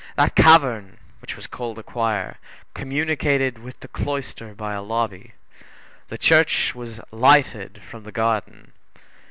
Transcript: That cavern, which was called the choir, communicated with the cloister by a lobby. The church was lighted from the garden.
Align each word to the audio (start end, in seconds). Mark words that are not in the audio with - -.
That 0.15 0.33
cavern, 0.33 0.97
which 1.21 1.35
was 1.35 1.45
called 1.45 1.77
the 1.77 1.83
choir, 1.83 2.37
communicated 2.73 3.59
with 3.59 3.81
the 3.81 3.87
cloister 3.87 4.55
by 4.55 4.73
a 4.73 4.81
lobby. 4.81 5.33
The 6.07 6.17
church 6.17 6.73
was 6.73 6.99
lighted 7.11 7.83
from 7.87 8.01
the 8.03 8.11
garden. 8.11 8.71